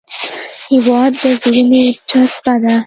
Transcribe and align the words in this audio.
هېواد 0.71 1.11
د 1.21 1.23
زړونو 1.41 1.83
جذبه 2.09 2.53
ده. 2.63 2.75